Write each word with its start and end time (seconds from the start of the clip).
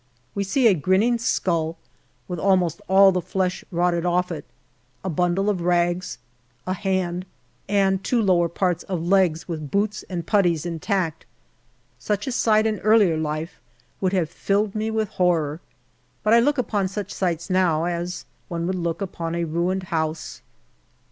We 0.33 0.43
see 0.43 0.65
a 0.65 0.73
grinning 0.73 1.19
skull, 1.19 1.77
with 2.27 2.39
almost 2.39 2.81
all 2.87 3.11
the 3.11 3.21
flesh 3.21 3.63
rotted 3.69 4.03
off 4.03 4.31
it, 4.31 4.45
a 5.03 5.11
bundle 5.11 5.47
of 5.47 5.61
rags, 5.61 6.17
a 6.65 6.73
hand, 6.73 7.23
and 7.69 8.03
two 8.03 8.19
lower 8.19 8.49
parts 8.49 8.81
of 8.85 9.05
legs 9.07 9.47
with 9.47 9.69
boots 9.69 10.03
and 10.09 10.25
puttees 10.25 10.65
intact. 10.65 11.27
Such 11.99 12.25
a 12.25 12.31
sight 12.31 12.65
in 12.65 12.79
earlier 12.79 13.15
life 13.15 13.59
would 13.99 14.13
have 14.13 14.31
filled 14.31 14.73
me 14.73 14.89
with 14.89 15.07
horror. 15.09 15.61
But 16.23 16.33
I 16.33 16.39
look 16.39 16.57
upon 16.57 16.87
such 16.87 17.13
sights 17.13 17.51
now 17.51 17.85
as 17.85 18.25
one 18.47 18.65
would 18.65 18.73
look 18.79 19.03
upon 19.03 19.35
a 19.35 19.43
ruined 19.43 19.83
house. 19.93 20.41